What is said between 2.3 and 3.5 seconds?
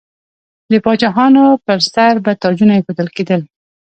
تاجونه ایښودل کیدل.